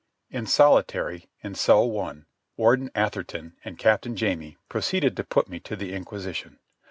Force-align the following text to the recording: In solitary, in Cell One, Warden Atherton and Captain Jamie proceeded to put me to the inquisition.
In 0.31 0.47
solitary, 0.47 1.29
in 1.43 1.53
Cell 1.53 1.87
One, 1.87 2.25
Warden 2.57 2.89
Atherton 2.95 3.55
and 3.63 3.77
Captain 3.77 4.15
Jamie 4.15 4.57
proceeded 4.67 5.15
to 5.17 5.23
put 5.23 5.47
me 5.47 5.59
to 5.59 5.75
the 5.75 5.93
inquisition. 5.93 6.57